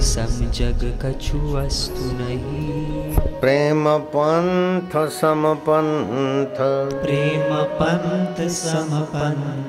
सम 0.00 0.50
जग 0.50 1.00
कछु 1.04 1.38
वस्तु 1.38 2.04
नहीं 2.04 3.12
प्रेम 3.40 3.98
पंथ 3.98 5.08
सम 5.08 5.54
पंथ 5.54 6.56
प्रेम 7.02 7.54
पंथ 7.54 8.48
सम 8.48 9.00
पंथ 9.00 9.68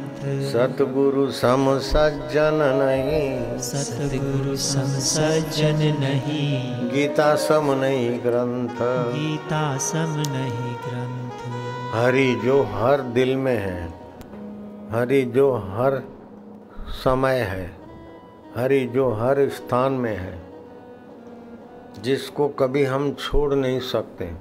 सतगुरु 0.52 1.32
सम 1.32 1.80
सज्जन 1.80 2.54
नहीं। 2.54 3.60
सतगुरु 3.60 4.56
सम 4.56 4.88
सज्जन 5.00 5.78
नहीं। 6.00 6.90
गीता 6.90 7.36
सम 7.36 7.72
नहीं 7.72 8.20
ग्रंथ। 8.20 8.82
गीता 9.14 9.78
सम 9.78 10.24
नहीं 10.28 10.76
ग्रंथ। 10.88 11.48
हरि 11.96 12.42
जो 12.46 12.62
हर 12.64 13.02
दिल 13.02 13.36
में 13.36 13.58
है 13.58 13.86
हरि 14.92 15.22
जो 15.36 15.56
हर 15.56 16.04
समय 17.04 17.40
है। 17.40 17.79
हरि 18.60 18.86
जो 18.86 19.10
हर 19.10 19.50
स्थान 19.50 19.94
में 19.94 20.18
है, 20.18 20.40
जिसको 22.02 22.48
कभी 22.48 22.84
हम 22.84 23.14
छोड़ 23.14 23.54
नहीं 23.54 23.80
सकते, 23.80 24.32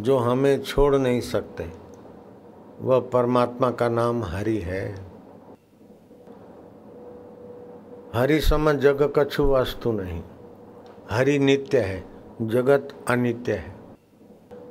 जो 0.00 0.18
हमें 0.18 0.62
छोड़ 0.62 0.96
नहीं 0.96 1.20
सकते, 1.20 1.72
वह 2.80 3.00
परमात्मा 3.00 3.70
का 3.70 3.88
नाम 3.88 4.24
हरि 4.24 4.56
है। 4.58 4.94
हरि 8.14 8.40
सम 8.40 8.72
जग 8.72 9.12
कछु 9.18 9.44
वस्तु 9.44 9.92
नहीं, 9.92 10.22
हरि 11.10 11.38
नित्य 11.38 11.80
है, 11.80 12.04
जगत 12.42 12.94
अनित्य 13.08 13.52
है। 13.52 13.74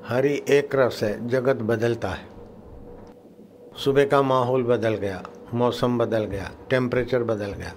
हरि 0.07 0.41
एक 0.49 0.75
रस 0.75 1.03
है, 1.03 1.27
जगत 1.27 1.55
बदलता 1.55 2.09
है। 2.09 2.25
सुबह 3.77 4.05
का 4.05 4.21
माहौल 4.21 4.63
बदल 4.63 4.95
गया, 4.95 5.23
मौसम 5.53 5.97
बदल 5.97 6.23
गया 6.23 6.51
टेम्परेचर 6.69 7.23
बदल 7.23 7.51
गया। 7.51 7.73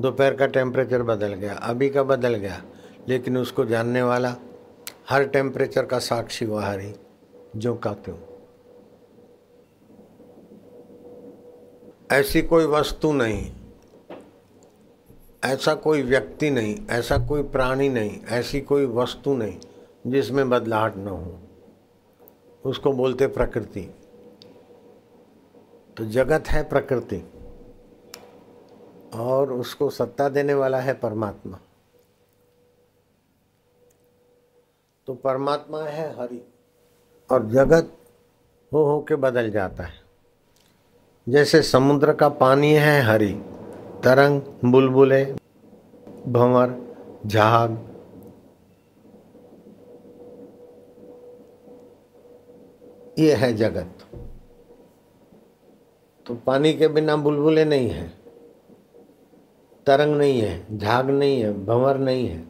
दोपहर 0.00 0.34
का 0.34 0.46
टेम्परेचर 0.46 1.02
बदल 1.02 1.34
गया, 1.34 1.54
अभी 1.54 1.90
का 1.90 2.02
बदल 2.02 2.34
गया, 2.34 2.62
लेकिन 3.08 3.36
उसको 3.38 3.64
जानने 3.64 4.02
वाला 4.02 4.36
हर 5.10 5.24
टेम्परेचर 5.24 5.86
का 5.86 5.98
साक्षी 5.98 6.44
हुआ 6.44 6.64
हरी, 6.64 6.94
जो 7.56 7.74
कहते 7.74 8.10
हो 8.10 8.18
ऐसी 12.12 12.42
कोई 12.42 12.64
वस्तु 12.64 13.12
नहीं, 13.12 13.52
ऐसा 15.44 15.74
कोई 15.74 16.02
व्यक्ति 16.02 16.50
नहीं, 16.50 16.86
ऐसा 16.90 17.18
कोई 17.18 17.42
प्राणी 17.42 17.88
नहीं, 17.88 18.20
ऐसी 18.28 18.60
कोई 18.60 18.86
वस्तु 18.86 19.34
नहीं, 19.34 19.58
जिसमें 20.06 20.50
बदलाहट 20.50 20.96
न 20.96 21.08
हो। 21.08 21.38
उसको 22.64 22.92
बोलते 22.92 23.26
प्रकृति। 23.26 23.94
तो 25.96 26.04
जगत 26.04 26.48
है 26.48 26.62
प्रकृति। 26.68 27.24
और 29.14 29.52
उसको 29.52 29.90
सत्ता 29.90 30.28
देने 30.28 30.54
वाला 30.54 30.80
है 30.80 30.94
परमात्मा। 30.94 31.58
तो 35.06 35.14
परमात्मा 35.14 35.82
है 35.82 36.20
हरि 36.20 36.52
और 37.30 37.46
जगत 37.46 37.96
हो 38.72 38.84
हो 38.84 39.00
के 39.00 39.16
बदल 39.16 39.50
जाता 39.50 39.84
है। 39.84 40.00
जैसे 41.28 41.62
समुद्र 41.62 42.12
का 42.12 42.28
पानी 42.28 42.72
है 42.72 43.02
हरि, 43.02 43.32
तरंग, 44.04 44.42
बुलबुले, 44.64 45.24
भंवर, 46.28 46.96
झाग। 47.26 47.86
ये 53.18 53.34
है 53.34 53.52
जगत। 53.52 53.92
तो 56.26 56.34
पानी 56.34 56.72
के 56.72 56.88
बिना 56.88 57.16
बुलबुले 57.16 57.64
नहीं 57.64 57.90
है। 57.90 58.19
तरंग 59.90 60.16
नहीं 60.16 60.40
है, 60.40 60.78
झाग 60.78 61.10
नहीं 61.10 61.40
है, 61.40 61.66
भंवर 61.66 61.98
नहीं 61.98 62.28
है। 62.28 62.44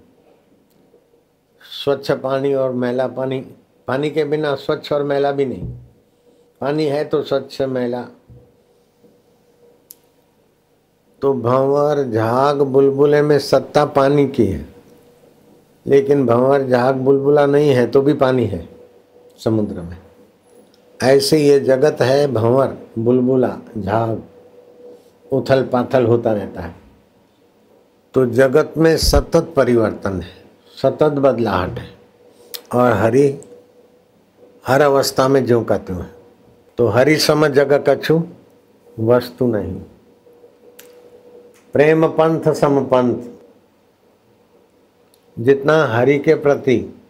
स्वच्छ 1.85 2.11
पानी 2.11 2.55
और 2.55 2.73
मैला 2.73 3.07
पानी 3.07 3.41
पानी 3.89 4.11
के 4.11 4.25
बिना 4.25 4.55
स्वच्छ 4.55 4.93
और 4.93 5.03
मैला 5.03 5.33
भी 5.33 5.47
नहीं। 5.47 5.65
पानी 6.61 6.85
है 6.85 7.05
तो 7.05 7.23
स्वच्छ 7.23 7.63
मैला। 7.63 8.05
तो 11.23 11.33
भंवर, 11.35 12.11
झाग, 12.13 12.63
बुलबुले 12.63 13.23
में 13.23 13.39
सत्ता 13.39 13.85
पानी 13.85 14.29
की 14.29 14.47
है। 14.47 14.67
लेकिन 15.87 16.27
भंवर, 16.27 16.67
झाग, 16.67 16.95
बुलबुला 16.95 17.47
नहीं 17.47 17.71
है 17.71 17.87
तो 17.87 18.03
भी 18.03 18.13
पानी 18.13 18.45
है 18.45 18.69
समुद्र 19.45 19.81
में। 19.81 19.97
ऐसे 21.03 21.39
ये 21.39 21.61
जगत 21.61 21.97
है 22.01 22.33
भंवर, 22.33 22.77
बुलबुला, 22.99 23.59
झाग 23.79 24.23
उथल 25.33 25.63
पाथल 25.63 26.07
होता 26.07 26.33
रहता 26.33 26.61
है। 26.61 26.90
तो 28.15 28.27
जगत 28.27 28.75
में 28.77 28.97
सतत 28.97 29.53
परिवर्तन 29.57 30.21
है, 30.21 30.45
सतत 30.83 31.09
बदलाहट 31.09 31.79
है। 31.79 31.91
और 32.75 32.93
हरि 32.93 33.39
हर 34.67 34.81
अवस्था 34.81 35.29
में 35.29 35.47
जो 35.47 35.65
कहते 35.65 35.93
हैं। 35.93 36.15
तो 36.79 36.87
हरि 36.87 37.17
समझ 37.17 37.51
जगह 37.51 37.79
कछु 37.89 38.23
वस्तु 39.01 39.47
नहीं। 39.47 39.81
प्रेम 41.73 42.07
पंथ 42.07 42.53
सम 42.53 42.85
पंथ। 42.85 43.23
जितना 45.39 45.85
हरि 45.87 46.19
के 46.19 46.35
प्रति, 46.35 47.01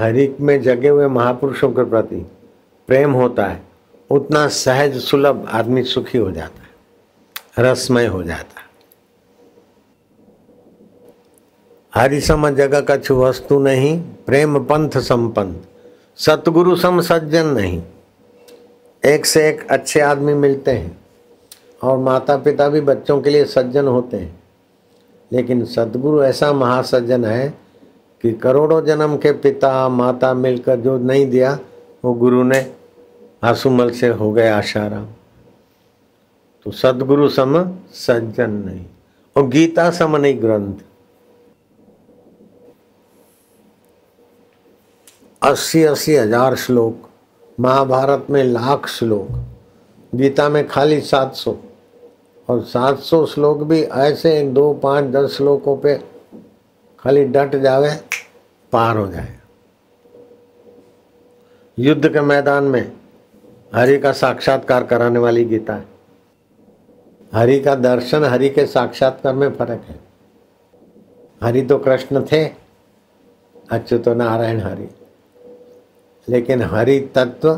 हरि 0.00 0.36
में 0.40 0.62
जगे 0.62 0.88
हुए 0.88 1.06
महापुरुषों 1.06 1.70
के 1.70 1.84
प्रति 1.84 2.30
प्रेम 2.86 3.12
होता 3.12 3.46
है, 3.46 3.62
उतना 4.10 4.48
सहज 4.48 4.98
सुलभ 4.98 5.48
आदमी 5.52 5.82
सुखी 5.82 6.18
हो 6.18 6.30
जाता 6.30 6.62
है, 6.62 6.70
रसमय 7.58 8.06
हो 8.06 8.22
जाता 8.22 8.60
है। 8.60 8.67
हरि 11.94 12.20
सम 12.20 12.50
जगह 12.50 12.80
कछु 12.80 13.14
वस्तु 13.14 13.58
नहीं, 13.58 14.00
प्रेम 14.00 14.58
पंथ 14.58 14.90
संपन्न। 14.90 15.56
सतगुरु 16.16 16.76
सम 16.76 17.00
सज्जन 17.00 17.46
नहीं। 17.46 17.82
एक 19.06 19.26
से 19.26 19.48
एक 19.48 19.70
अच्छे 19.70 20.00
आदमी 20.00 20.34
मिलते 20.34 20.70
हैं 20.70 20.98
और 21.82 21.98
माता 21.98 22.36
पिता 22.36 22.68
भी 22.68 22.80
बच्चों 22.80 23.20
के 23.20 23.30
लिए 23.30 23.44
सज्जन 23.44 23.86
होते 23.86 24.16
हैं। 24.16 24.42
लेकिन 25.32 25.64
सदगुरु 25.64 26.22
ऐसा 26.22 26.52
महासज्जन 26.52 27.24
है 27.24 27.54
कि 28.22 28.32
करोड़ों 28.32 28.84
जन्म 28.84 29.16
के 29.16 29.32
पिता, 29.32 29.88
माता 29.88 30.34
मिलकर 30.34 30.76
जो 30.76 30.98
नहीं 30.98 31.26
दिया, 31.30 31.58
वो 32.04 32.12
गुरु 32.12 32.42
ने 32.42 32.72
आंसुमल 33.44 33.90
से 33.90 34.08
हो 34.08 34.32
गए 34.32 34.50
आशाराम। 34.50 35.06
तो 36.64 36.70
सदगुरु 36.70 37.28
सम 37.28 37.78
सज्जन 37.92 38.50
नहीं। 38.50 38.86
और 39.36 39.48
गीता 39.48 39.90
सम 39.90 40.16
नहीं 40.16 40.42
ग्रंथ। 40.42 40.74
अस्सी 45.48 45.82
अस्सी 45.82 46.14
हज़ार 46.16 46.54
श्लोक, 46.56 47.08
महाभारत 47.58 48.26
में 48.30 48.42
लाख 48.44 48.86
श्लोक, 48.88 49.28
गीता 50.12 50.48
में 50.48 50.66
खाली 50.68 51.00
सात 51.00 51.34
सौ। 51.34 51.54
और 52.48 52.60
सात 52.62 52.98
सौ 52.98 53.24
श्लोक 53.26 53.62
भी 53.62 53.80
ऐसे 53.82 54.36
एक 54.40 54.52
दो, 54.54 54.72
पाँच, 54.74 55.04
दस 55.04 55.36
श्लोकों 55.36 55.76
पे 55.76 55.94
खाली 56.98 57.24
डट 57.26 57.56
जावे, 57.56 57.90
पार 58.72 58.96
हो 58.96 59.06
जाए। 59.06 59.38
युद्ध 61.78 62.08
के 62.08 62.20
मैदान 62.22 62.64
में 62.64 62.92
हरि 63.74 63.98
का 63.98 64.12
साक्षात्कार 64.12 64.84
कराने 64.84 65.18
वाली 65.18 65.44
गीता 65.44 65.74
है। 65.74 65.86
हरि 67.32 67.58
का 67.60 67.74
दर्शन, 67.76 68.24
हरि 68.24 68.48
के 68.48 68.66
साक्षात्कार 68.66 69.34
में 69.34 69.48
फ़र्क 69.50 69.84
है। 69.88 69.98
हरि 71.40 71.62
तो 71.62 71.78
कृष्ण 71.78 72.24
थे 72.32 72.44
अच्युत 72.44 74.04
तो 74.04 74.14
नारायण 74.14 74.60
हरि। 74.60 74.88
लेकिन 76.28 76.62
हरि 76.62 76.98
तत्व 77.14 77.54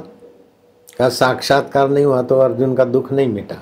का 0.99 1.09
साक्षात्कार 1.09 1.89
नहीं 1.89 2.05
हुआ 2.05 2.23
तो 2.23 2.39
अर्जुन 2.39 2.75
का 2.75 2.85
दुख 2.85 3.13
नहीं 3.13 3.29
मिटा। 3.29 3.57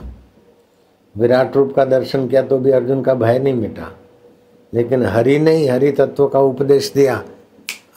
विराट 1.14 1.56
रूप 1.56 1.72
का 1.76 1.84
दर्शन 1.84 2.26
किया 2.28 2.42
तो 2.42 2.58
भी 2.58 2.70
अर्जुन 2.70 3.02
का 3.02 3.14
भय 3.14 3.38
नहीं 3.38 3.54
मिटा। 3.54 3.90
लेकिन 4.72 5.04
हरि 5.06 5.38
ने 5.38 5.52
ही 5.52 5.66
हरि 5.66 5.92
तत्व 5.92 6.26
का 6.28 6.40
उपदेश 6.40 6.92
दिया, 6.92 7.22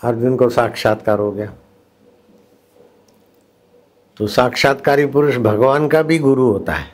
अर्जुन 0.04 0.36
को 0.36 0.50
साक्षात्कार 0.50 1.19
हो 1.19 1.31
गया। 1.31 1.54
तो 4.18 4.28
साक्षात्कारी 4.28 5.06
पुरुष 5.06 5.38
भगवान 5.38 5.88
का 5.88 6.02
भी 6.02 6.18
गुरु 6.19 6.52
होता 6.52 6.74
है। 6.74 6.90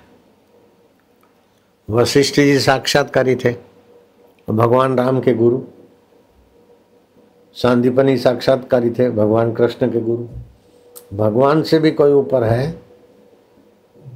वशिष्ठ 1.90 2.36
जी 2.36 2.60
साक्षात्कारी 2.60 3.36
थे 3.36 3.56
भगवान 4.48 4.98
राम 4.98 5.20
के 5.22 5.34
गुरु। 5.34 5.62
सांदीपनी 7.58 8.18
साक्षात्कारी 8.18 8.90
थे 8.90 9.10
भगवान 9.10 9.52
कृष्ण 9.54 9.92
के 9.92 10.00
गुरु। 10.02 11.18
भगवान 11.18 11.62
से 11.64 11.80
भी 11.80 11.92
कोई 11.92 12.12
ऊपर 12.14 12.44
है 12.44 12.72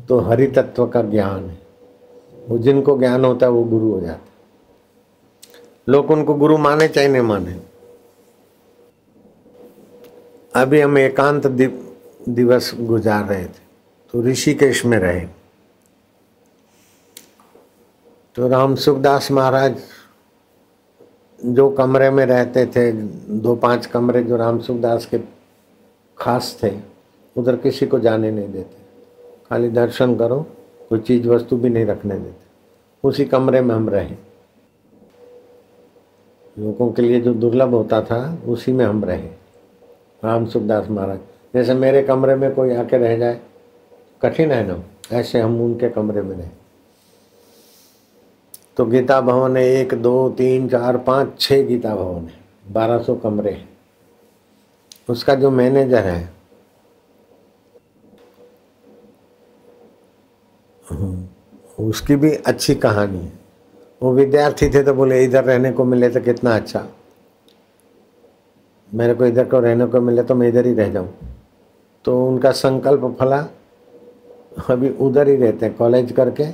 तो 0.09 0.19
हरि 0.19 0.47
तत्व 0.47 0.85
का 0.87 1.01
ज्ञान 1.01 1.49
है। 1.49 1.57
वो 2.47 2.57
जिनको 2.57 2.97
ज्ञान 2.97 3.25
होता 3.25 3.45
है, 3.45 3.51
वो 3.51 3.63
गुरु 3.63 3.91
हो 3.91 3.99
जाता 4.01 4.19
लोग 5.87 6.11
उनको 6.11 6.33
गुरु 6.33 6.57
माने 6.57 6.87
चाहे 6.87 7.07
नहीं 7.07 7.21
माने। 7.21 7.59
अभी 10.55 10.81
हम 10.81 10.97
एकांत 10.97 11.47
दिवस 11.47 12.71
गुजार 12.79 13.25
रहे 13.25 13.45
थे 13.45 13.59
तो 14.13 14.21
ऋषिकेश 14.23 14.85
में 14.85 14.97
रहे। 14.99 15.25
तो 18.35 18.47
राम 18.47 18.75
सुखदास 18.75 19.31
महाराज 19.31 19.75
जो 21.45 21.69
कमरे 21.69 22.09
में 22.09 22.25
रहते 22.25 22.65
थे, 22.65 22.91
दो 23.33 23.55
पाँच 23.55 23.85
कमरे 23.85 24.23
जो 24.23 24.35
राम 24.35 24.59
सुखदास 24.59 25.05
के 25.05 25.19
खास 26.17 26.59
थे, 26.63 26.71
उधर 27.37 27.55
किसी 27.55 27.87
को 27.87 27.99
जाने 27.99 28.31
नहीं 28.31 28.51
देते। 28.51 28.77
खाली 29.49 29.69
दर्शन 29.69 30.15
करो, 30.15 30.45
कोई 30.89 30.99
चीज़ 30.99 31.27
वस्तु 31.27 31.57
भी 31.57 31.69
नहीं 31.69 31.85
रखने 31.85 32.15
देते। 32.15 32.41
उसी 33.03 33.25
कमरे 33.25 33.61
में 33.61 33.75
हम 33.75 33.89
रहे। 33.89 34.31
लोगों 36.59 36.91
के 36.91 37.01
लिए 37.01 37.21
जो 37.21 37.33
दुर्लभ 37.33 37.69
होता 37.69 38.01
था, 38.01 38.37
उसी 38.47 38.71
में 38.71 38.85
हम 38.85 39.05
रहे। 39.05 39.27
राम 40.23 40.45
सुखदास 40.45 40.89
महाराज, 40.89 41.19
जैसे 41.53 41.73
मेरे 41.73 42.03
कमरे 42.03 42.35
में 42.35 42.55
कोई 42.55 42.75
आके 42.75 42.97
रह 42.97 43.17
जाए, 43.17 43.39
कठिन 44.21 44.51
है 44.51 44.67
ना? 44.67 44.83
ऐसे 45.11 45.39
हम 45.39 45.61
उनके 45.61 45.89
कमरे 45.89 46.21
में 46.21 46.35
रहे। 46.35 46.60
तो 48.77 48.85
गीता 48.85 49.19
भवन 49.21 49.57
है 49.57 49.63
एक 49.65 49.93
दो 50.01 50.29
तीन 50.37 50.67
चार 50.69 50.97
पाँच 50.97 51.39
छः 51.39 51.65
गीता 51.67 51.95
भवन 51.95 52.27
है 52.27 52.39
बारह 52.73 53.01
सौ 53.03 53.15
कमरे 53.15 53.51
हैं। 53.51 53.69
उसका 55.09 55.35
जो 55.35 55.51
मैनेजर 55.51 56.05
है 56.05 56.21
हम्म, 60.83 61.27
उसकी 61.79 62.15
भी 62.15 62.31
अच्छी 62.35 62.75
कहानी 62.77 63.19
है। 63.19 63.31
वो 64.01 64.13
विद्यार्थी 64.13 64.69
थे 64.69 64.83
तो 64.83 64.93
बोले 64.93 65.23
इधर 65.23 65.43
रहने 65.43 65.71
को 65.71 65.83
मिले 65.85 66.09
तो 66.09 66.21
कितना 66.21 66.55
अच्छा। 66.55 66.85
मेरे 68.89 69.13
को 69.13 69.25
इधर 69.25 69.45
को 69.45 69.59
रहने 69.59 69.85
को 69.85 70.01
मिले 70.01 70.23
तो 70.23 70.35
मैं 70.35 70.47
इधर 70.47 70.65
ही 70.65 70.73
रह 70.73 70.89
जाऊँ। 70.89 71.09
तो 72.05 72.27
उनका 72.27 72.51
संकल्प 72.51 73.15
फला 73.19 73.45
अभी 74.69 74.89
उधर 74.99 75.27
ही 75.27 75.35
रहते 75.35 75.65
हैं 75.65 75.75
कॉलेज 75.75 76.11
करके। 76.11 76.45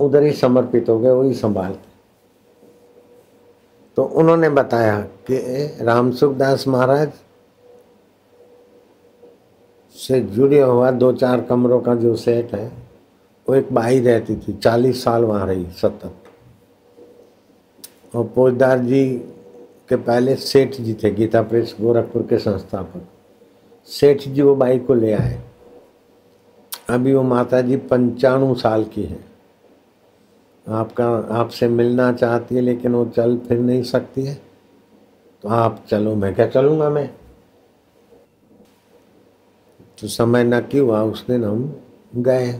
उधर 0.00 0.22
ही 0.22 0.32
समर्पित 0.32 0.88
हो 0.88 0.98
गए, 0.98 1.10
वही 1.10 1.34
संभालते 1.34 1.88
तो 3.96 4.02
उन्होंने 4.02 4.48
बताया 4.50 5.00
कि 5.30 5.38
राम 5.80 6.10
सुखदास 6.12 6.66
महाराज 6.68 7.12
से 9.96 10.20
जुड़े 10.20 10.60
हुआ 10.60 10.90
दो 10.90 11.12
चार 11.12 11.40
कमरों 11.40 11.80
का 11.80 11.94
जो 11.94 12.14
सेट 12.16 12.54
है, 12.54 12.66
वो 13.46 13.54
एक 13.54 13.72
बाई 13.72 14.00
रहती 14.00 14.36
थी, 14.36 14.52
चालीस 14.52 15.02
साल 15.04 15.24
वहाँ 15.24 15.46
रही 15.46 15.66
सतत 15.72 16.14
और 18.14 18.24
पोजदार 18.26 18.78
जी 18.78 19.04
के 19.88 19.96
पहले 19.96 20.34
सेठ 20.36 20.74
जी 20.74 20.94
थे, 20.94 21.10
गीता 21.10 21.42
प्रेस 21.42 21.74
गोरखपुर 21.80 22.22
के 22.22 22.38
संस्थापक। 22.38 23.02
सेठ 23.88 24.28
जी 24.28 24.42
वो 24.42 24.54
बाई 24.56 24.78
को 24.78 24.94
ले 24.94 25.12
आए। 25.12 25.40
अभी 26.90 27.14
वो 27.14 27.22
माता 27.22 27.60
जी 27.60 27.76
पंचाणु 27.76 28.54
साल 28.54 28.84
की 28.84 29.02
है। 29.02 29.29
आपका, 30.68 31.08
आपसे 31.30 31.68
मिलना 31.68 32.12
चाहती 32.12 32.54
है, 32.54 32.60
लेकिन 32.60 32.92
वो 32.92 33.04
चल 33.06 33.36
फिर 33.38 33.58
नहीं 33.58 33.82
सकती 33.82 34.24
है। 34.24 34.34
तो 35.42 35.48
आप 35.48 35.84
चलो, 35.88 36.14
मैं 36.14 36.34
क्या 36.34 36.46
चलूँगा 36.46 36.90
मैं? 36.90 37.10
तो 40.00 40.08
समय 40.08 40.44
न 40.44 40.60
क्यों 40.60 40.86
हुआ, 40.86 41.02
उस 41.02 41.26
दिन 41.26 41.44
हम 41.44 41.82
गए। 42.16 42.52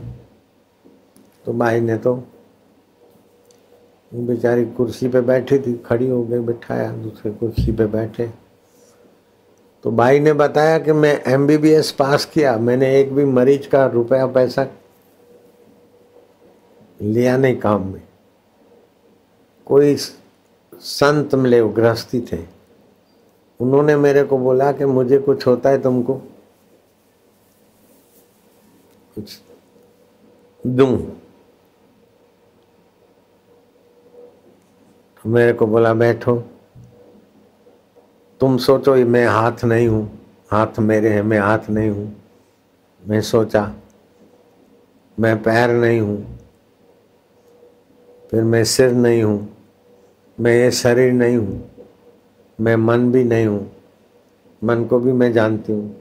तो 1.45 1.53
भाई 1.53 1.81
ने 1.81 1.97
तो 1.97 2.15
बेचारी 4.15 4.65
कुर्सी 4.67 5.09
पे 5.09 5.21
बैठी 5.21 5.59
थी, 5.59 5.75
खड़ी 5.87 6.09
हो 6.09 6.23
गई, 6.25 6.39
बिठाया, 6.39 6.91
दूसरे 6.93 7.33
कुर्सी 7.33 7.73
पे 7.73 7.87
बैठे। 7.87 8.31
तो 9.85 9.91
भाई 9.91 10.21
ने 10.21 10.33
बताया 10.33 10.79
कि 10.79 10.93
मैं 10.93 11.23
एमबीबीएस 11.27 11.91
पास 11.93 12.25
किया, 12.25 12.57
मैंने 12.57 13.01
एक 13.01 13.13
भी 13.15 13.25
मरीज़ 13.25 13.69
का 13.69 13.87
रुपया 13.87 14.27
पैसा 14.27 14.65
लिया 17.03 17.37
नहीं 17.37 17.57
काम 17.57 17.93
में। 17.93 18.03
कोई 19.67 19.97
संत 20.75 21.35
मिले 21.35 21.69
गृहस्थी 21.69 22.21
थे। 22.21 22.61
उन्होंने 23.61 23.97
मेरे 23.97 24.25
को 24.25 24.39
बोला 24.39 24.73
कि 24.73 24.85
मुझे 24.85 25.19
कुछ 25.19 25.47
होता 25.47 25.71
है 25.71 25.83
तुमको। 25.83 26.15
कुछ 29.15 29.41
दूँ। 30.67 31.21
मेरे 35.27 35.53
को 35.53 35.67
बोला, 35.67 35.95
बैठो। 35.95 36.45
तुम 38.41 38.59
सोचो 38.59 38.95
मैं 38.95 39.27
हाथ 39.27 39.65
नहीं 39.65 39.89
हूँ। 39.89 40.19
हाथ 40.51 40.79
मेरे 40.79 41.09
हैं, 41.09 41.23
मैं 41.23 41.39
हाथ 41.39 41.59
नहीं 41.71 41.91
हूँ। 41.91 42.23
मैं 43.07 43.21
सोचा, 43.21 43.75
मैं 45.21 45.43
पैर 45.43 45.71
नहीं 45.71 46.01
हूँ। 46.01 46.40
फिर 48.33 48.43
मैं 48.45 48.63
सिर 48.65 48.93
नहीं 48.93 49.23
हूँ, 49.23 49.49
मैं 50.39 50.53
ये 50.55 50.71
शरीर 50.71 51.13
नहीं 51.13 51.37
हूँ, 51.37 51.71
मैं 52.59 52.75
मन 52.77 53.11
भी 53.13 53.23
नहीं 53.25 53.47
हूँ, 53.47 53.71
मन 54.63 54.85
को 54.85 54.99
भी 54.99 55.13
मैं 55.13 55.33
जानती 55.33 55.73
हूँ, 55.73 55.97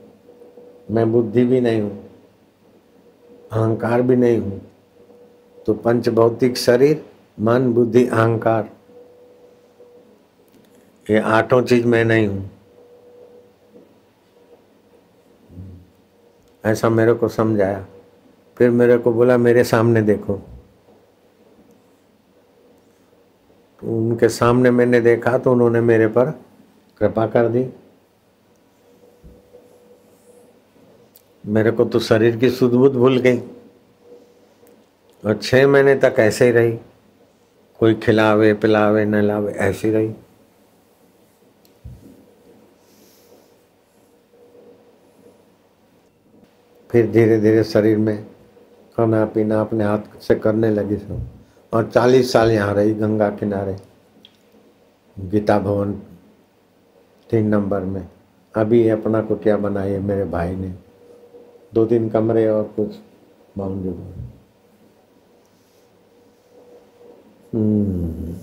मैं 0.92 1.12
बुद्धि 1.12 1.46
भी 1.46 1.62
नहीं 1.62 1.82
हूँ, 1.82 1.98
अहंकार 3.52 4.02
भी 4.02 4.16
नहीं 4.16 4.38
हूँ। 4.40 4.60
तो 5.68 5.74
पंच 5.76 6.10
भौतिक 6.10 6.58
शरीर, 6.58 7.04
मन, 7.40 7.72
बुद्धि, 7.74 8.06
अहंकार, 8.08 8.70
ये 11.08 11.20
आठों 11.20 11.62
चीज़ 11.64 11.86
मैं 11.86 12.04
नहीं 12.06 12.28
हूँ। 12.28 12.50
ऐसा 16.64 16.90
मेरे 16.90 17.14
को 17.14 17.28
समझाया, 17.30 17.86
फिर 18.58 18.70
मेरे 18.72 18.98
को 18.98 19.12
बोला, 19.14 19.38
मेरे 19.38 19.64
सामने 19.64 20.02
देखो 20.04 20.34
तो 20.34 20.50
उनके 23.84 24.30
सामने 24.30 24.72
मैंने 24.72 25.02
देखा 25.02 25.38
तो 25.38 25.52
उन्होंने 25.52 25.82
मेरे 25.82 26.08
पर 26.08 26.32
कृपा 27.02 27.28
कर 27.28 27.48
दी। 27.48 27.68
मेरे 31.46 31.72
को 31.72 31.86
तो 31.86 32.00
शरीर 32.00 32.38
की 32.38 32.50
सुध 32.50 32.74
बुध 32.74 32.94
भूल 32.94 33.18
गई 33.18 33.38
और 35.24 35.38
छह 35.38 35.68
महीने 35.68 35.96
तक 35.96 36.16
ऐसे 36.20 36.46
ही 36.46 36.52
रही। 36.52 36.78
कोई 37.80 37.96
खिलावे, 37.96 38.54
पिलावे, 38.54 39.06
न 39.06 39.16
लावे, 39.16 39.52
ऐसी 39.52 39.92
रही। 39.92 40.14
फिर 46.90 47.12
धीरे 47.12 47.40
धीरे 47.40 47.64
शरीर 47.64 47.98
में 47.98 48.24
खाना 48.98 49.26
पीना 49.26 49.62
अपने 49.62 49.84
हाथ 49.84 50.20
से 50.22 50.36
करने 50.36 50.70
लगी। 50.70 50.96
सब 50.96 51.39
और 51.74 51.90
चालीस 51.90 52.32
साल 52.32 52.52
यहाँ 52.52 52.74
रही, 52.74 52.94
गंगा 52.94 53.30
किनारे। 53.30 53.78
गीता 55.20 55.60
भवन 55.60 55.94
तीन 57.30 57.48
नंबर 57.48 57.80
में। 57.80 58.08
अभी 58.56 58.90
अपना 58.90 59.22
को 59.22 59.36
क्या 59.36 59.58
बनाई 59.58 59.92
है 59.92 60.00
मेरे 60.00 60.26
भाई 60.26 60.56
ने। 60.56 60.76
दो 61.74 61.86
तीन 61.86 62.10
कमरे 62.10 62.48
और 62.48 62.64
कुछ 62.64 62.96
बाउंड्री 63.58 63.90
हम्म। 67.54 68.36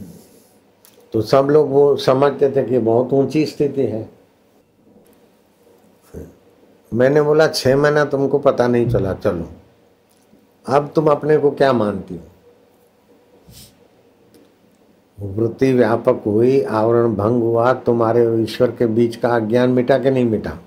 तो 1.12 1.22
सब 1.22 1.48
लोग 1.50 1.70
वो 1.70 1.96
समझते 1.96 2.50
थे 2.50 2.62
कि 2.64 2.78
बहुत 2.78 3.12
ऊँची 3.12 3.46
स्थिति 3.46 3.82
है। 3.82 4.10
मैंने 6.94 7.22
बोला, 7.22 7.48
छह 7.48 7.76
महीना 7.76 8.04
तुमको 8.04 8.38
पता 8.38 8.68
नहीं 8.68 8.90
चला, 8.90 9.14
चलो। 9.14 9.48
अब 10.66 10.92
तुम 10.94 11.06
अपने 11.06 11.38
को 11.38 11.50
क्या 11.50 11.72
मानती 11.72 12.14
हो? 12.14 12.22
वृत्ति 15.18 15.72
व्यापक 15.72 16.22
हुई, 16.26 16.60
आवरण 16.60 17.14
भंग 17.14 17.42
हुआ, 17.42 17.72
तुम्हारे 17.72 18.24
ईश्वर 18.42 18.70
के 18.70 18.86
बीच 18.86 19.16
का 19.16 19.28
अज्ञान 19.36 19.70
मिटा 19.70 19.98
के 19.98 20.10
नहीं 20.10 20.24
मिटा? 20.24 20.58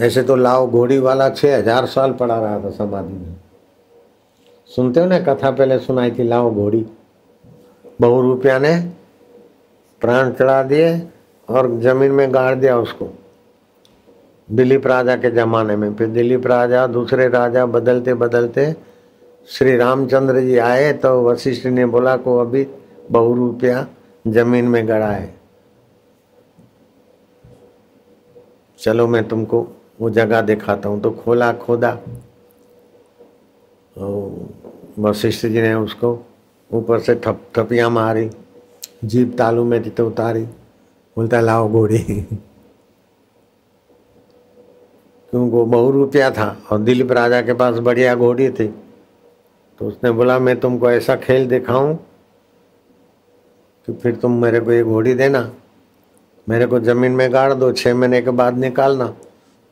ऐसे 0.00 0.22
तो 0.22 0.36
लाओ 0.36 0.66
घोड़ी 0.66 0.98
वाला 0.98 1.28
छह 1.30 1.56
हज़ार 1.58 1.86
साल 1.86 2.12
पड़ा 2.12 2.38
रहा 2.40 2.58
था 2.60 2.70
समाधि 2.70 3.12
में। 3.12 3.36
सुनते 4.70 5.00
हो 5.00 5.06
ना, 5.06 5.18
कथा 5.18 5.50
पहले 5.50 5.78
सुनाई 5.78 6.10
थी, 6.10 6.22
लाओ 6.22 6.50
घोड़ी। 6.50 6.86
बहु 8.00 8.20
रुपया 8.22 8.58
ने 8.58 8.76
प्राण 10.02 10.30
चढ़ा 10.32 10.62
दिए 10.62 10.90
और 11.48 11.70
ज़मीन 11.80 12.12
में 12.12 12.34
गाड़ 12.34 12.54
दिया 12.54 12.78
उसको। 12.78 13.08
दिलीप 14.48 14.86
राजा 14.86 15.16
के 15.16 15.30
जमाने 15.30 15.76
में, 15.76 15.94
फिर 15.94 16.08
दिलीप 16.08 16.46
राजा, 16.46 16.86
दूसरे 16.86 17.28
राजा 17.28 17.66
बदलते 17.66 18.14
बदलते 18.14 18.74
श्री 19.48 19.76
रामचंद्र 19.76 20.40
जी 20.40 20.56
आए 20.58 20.92
तो 20.92 21.10
वशिष्ठ 21.22 21.66
ने 21.66 21.84
बोला, 21.86 22.16
को 22.16 22.38
अभी 22.38 22.66
बहु 23.10 23.34
रुपया 23.34 23.86
ज़मीन 24.26 24.68
में 24.68 24.86
गड़ा 24.88 25.10
है। 25.10 25.34
चलो 28.78 29.06
मैं 29.06 29.22
तुमको 29.28 29.66
वो 30.00 30.10
जगह 30.10 30.40
दिखाता 30.40 30.88
हूँ। 30.88 31.00
तो 31.00 31.10
खोला 31.10 31.52
खोदा। 31.52 31.90
वशिष्ठ 35.00 35.46
जी 35.46 35.60
ने 35.62 35.74
उसको 35.74 36.18
ऊपर 36.70 36.98
से 37.00 37.14
ठप, 37.14 37.40
ठपियाँ 37.54 37.90
मारी, 37.90 38.30
जीप 39.04 39.34
तालू 39.38 39.64
में 39.64 39.84
थी 39.84 39.90
तो 39.90 40.06
उतारी। 40.06 40.42
बोलता, 40.42 41.40
लाओ 41.40 41.68
घोड़ी। 41.68 41.98
क्योंकि 45.32 45.50
वो 45.50 45.64
बहु 45.66 45.90
रुपया 45.90 46.30
था 46.30 46.56
और 46.70 46.78
दिलीप 46.78 47.12
राजा 47.12 47.40
के 47.42 47.54
पास 47.54 47.78
बढ़िया 47.78 48.14
घोड़ी 48.14 48.48
थी। 48.50 48.74
तो 49.80 49.86
उसने 49.86 50.10
बोला, 50.10 50.38
मैं 50.38 50.58
तुमको 50.60 50.90
ऐसा 50.90 51.16
खेल 51.16 51.46
दिखाऊँ 51.48 51.94
कि 53.88 53.92
फिर 53.92 54.14
तुम 54.16 54.40
मेरे 54.42 54.60
को 54.60 54.72
ये 54.72 54.82
घोड़ी 54.82 55.14
देना, 55.14 55.50
मेरे 56.46 56.66
को 56.66 56.78
ज़मीन 56.80 57.12
में 57.12 57.32
गाड़ 57.32 57.52
दो 57.54 57.72
छः 57.72 57.94
महीने 57.94 58.20
के 58.22 58.30
बाद 58.32 58.58
निकालना। 58.58 59.14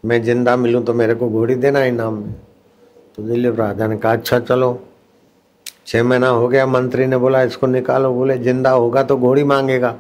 मैं 0.04 0.22
ज़िंदा 0.22 0.56
मिलूँ 0.56 0.82
तो 0.84 0.94
मेरे 0.94 1.14
को 1.14 1.28
घोड़ी 1.28 1.54
देना 1.54 1.84
इनाम 1.84 2.14
में। 2.14 2.32
तो 3.16 3.22
दिलीप 3.22 3.58
राजा 3.60 3.86
ने 3.86 3.96
कहा 3.96 4.12
अच्छा 4.12 4.38
चलो। 4.40 4.78
छः 5.86 6.02
महीना 6.02 6.28
हो 6.28 6.48
गया, 6.48 6.66
मंत्री 6.66 7.06
ने 7.06 7.16
बोला, 7.16 7.42
इसको 7.42 7.66
निकालो। 7.66 8.12
बोले, 8.14 8.36
ज़िंदा 8.38 8.70
होगा 8.70 9.02
तो 9.02 9.16
घोड़ी 9.16 9.44
मांगेगा। 9.44 9.94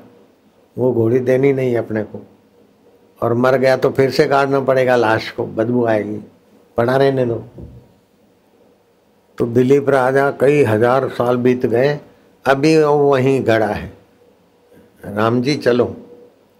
वो 0.76 0.92
घोड़ी 0.92 1.18
देनी 1.20 1.52
नहीं 1.52 1.76
अपने 1.76 2.02
को। 2.02 2.20
और 3.20 3.34
मर 3.34 3.56
गया 3.56 3.76
तो 3.76 3.90
फिर 3.90 4.10
से 4.10 4.26
काटना 4.26 4.60
पड़ेगा, 4.60 4.96
लाश 4.96 5.30
को, 5.30 5.44
बदबू 5.46 5.84
आएगी। 5.86 6.20
पड़ा 6.76 6.96
रहने 6.96 7.26
दो। 7.26 7.44
तो 9.38 9.46
दिलीप 9.46 9.88
राजा 9.88 10.30
कई 10.30 10.62
हज़ार 10.62 11.08
साल 11.08 11.36
बीत 11.36 11.66
गए, 11.66 11.98
अभी 12.44 12.76
वो 12.78 13.10
वहीं 13.10 13.46
गड़ा 13.46 13.66
है। 13.66 13.92
राम 15.04 15.40
जी, 15.42 15.54
चलो। 15.56 15.84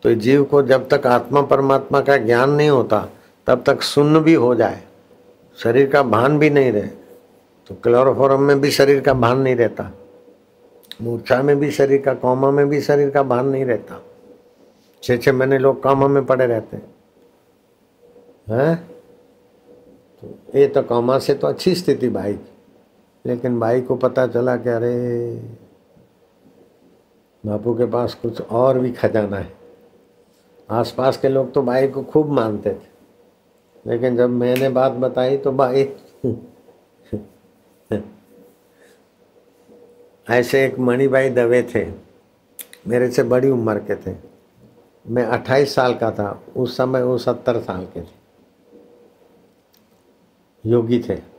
तो 0.04 0.14
जीव 0.14 0.45
को 0.45 0.62
जब 0.62 0.88
तक 0.88 1.07
आत्मा 1.07 1.43
परमात्मा 1.43 2.00
का 2.00 2.16
ज्ञान 2.16 2.50
नहीं 2.50 2.69
होता, 2.69 3.09
तब 3.47 3.62
तक 3.66 3.83
सुन्न 3.83 4.21
भी 4.21 4.35
हो 4.35 4.54
जाए। 4.54 4.83
शरीर 5.59 5.90
का 5.90 6.02
भान 6.02 6.38
भी 6.38 6.50
नहीं 6.50 6.73
रहे। 6.73 6.88
तो 7.66 7.75
क्लोरोफॉर्म 7.75 8.43
में 8.43 8.61
भी 8.61 8.71
शरीर 8.71 9.00
का 9.00 9.12
भान 9.14 9.38
नहीं 9.38 9.57
रहता। 9.57 9.90
मूर्छा 11.02 11.43
में 11.43 11.59
भी 11.61 11.71
शरीर 11.71 12.02
का, 12.02 12.14
कौमा 12.14 12.50
में 12.50 12.69
भी 12.69 12.81
शरीर 12.81 13.11
का 13.11 13.23
भान 13.23 13.47
नहीं 13.49 13.64
रहता। 13.64 14.00
छः 15.02 15.16
छः 15.16 15.33
महीने 15.33 15.59
लोग 15.59 15.83
कामा 15.83 16.09
में 16.09 16.25
पड़े 16.26 16.47
रहते 16.47 16.76
हैं। 16.76 16.85
तो 20.23 20.59
ये 20.59 20.66
तो 20.66 20.83
कामा 20.83 21.19
से 21.19 21.35
तो 21.35 21.47
अच्छी 21.47 21.75
स्थिति 21.75 22.09
भाई। 22.09 22.33
की 22.33 22.53
लेकिन 23.26 23.61
भाई 23.61 23.81
को 23.81 23.97
पता 23.97 24.26
चला 24.26 24.57
कि 24.57 24.69
अरे, 24.69 25.37
बापू 27.47 27.75
के 27.75 27.87
पास 27.87 28.14
कुछ 28.14 28.40
और 28.40 28.78
भी 28.78 28.93
खजाना 28.93 29.37
है। 29.37 29.57
आसपास 30.71 31.16
के 31.16 31.28
लोग 31.28 31.52
तो 31.52 31.62
भाई 31.62 31.88
को 31.88 32.02
खूब 32.02 32.31
मानते 32.31 32.75
थे। 32.75 32.95
लेकिन 33.87 34.16
जब 34.16 34.31
मैंने 34.31 34.69
बात 34.69 34.93
बताई 34.93 35.37
तो 35.37 35.52
भाई 35.52 35.97
ऐसे 40.31 40.64
एक 40.64 40.78
मणिभाई 40.78 41.31
दवे 41.31 41.62
थे। 41.62 41.93
मेरे 42.88 43.11
से 43.11 43.23
बड़ी 43.23 43.50
उम्र 43.50 43.78
के 43.78 43.97
थे। 43.97 44.16
मैं 45.09 45.25
अट्ठाईस 45.25 45.75
साल 45.75 45.95
का 45.95 46.11
था। 46.11 46.43
उस 46.57 46.76
समय 46.76 47.02
वो 47.02 47.19
सत्तर 47.19 47.61
साल 47.61 47.85
के 47.85 48.00
थे। 48.00 48.25
योगी 50.66 51.04
थे। 51.09 51.34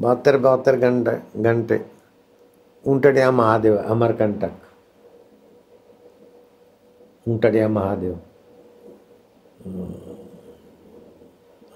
बहत्तर 0.00 0.36
बहत्तर 0.36 0.76
घंटे 0.76 1.42
घंटे, 1.42 1.80
ऊंटड़िया 2.86 3.30
महादेव, 3.30 3.76
अमरकंटक। 3.76 4.52
ऊंटड़िया 7.28 7.68
महादेव। 7.68 8.20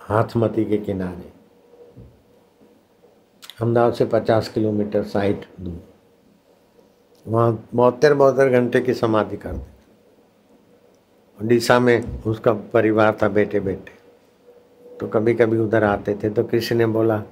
हाथमती 0.00 0.64
के 0.64 0.78
किनारे। 0.78 1.32
अहमदाबाद 3.60 3.94
से 3.94 4.04
पचास 4.04 4.48
किलोमीटर 4.48 5.02
साइट 5.02 5.44
दूर। 5.60 5.80
वहाँ 7.26 7.68
बहत्तर 7.74 8.14
बहत्तर 8.14 8.48
घंटे 8.48 8.80
की 8.80 8.94
समाधि 8.94 9.36
कर 9.36 9.52
करते 9.52 9.74
उड़ीसा 11.44 11.78
में 11.80 12.22
उसका 12.22 12.52
परिवार 12.52 13.18
था 13.22 13.28
बेटे 13.28 13.60
बेटे 13.60 13.92
तो 15.00 15.06
कभी 15.08 15.34
कभी 15.34 15.58
उधर 15.58 15.84
आते 15.84 16.14
थे 16.14 16.30
तो 16.30 16.44
किसी 16.44 16.74
ने 16.74 16.86
बोला 16.86 17.22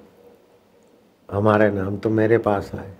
हमारे 1.33 1.71
नाम 1.71 1.97
तो 1.97 2.11
मेरे 2.11 2.39
पास 2.39 2.71
आए। 2.75 2.93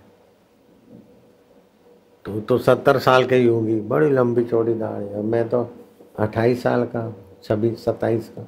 तू 2.25 2.39
तो 2.39 2.57
सत्तर 2.57 2.99
साल 2.99 3.25
के 3.25 3.43
होगी, 3.45 3.79
बड़ी 3.81 4.09
लंबी 4.09 4.43
चौड़ी 4.43 4.73
दाढ़ी। 4.73 5.07
और 5.07 5.21
मैं 5.21 5.49
तो 5.49 5.69
अट्ठाईस 6.19 6.63
साल 6.63 6.85
का, 6.85 7.15
छब्बीस, 7.43 7.83
सत्ताईस 7.85 8.29
का। 8.29 8.47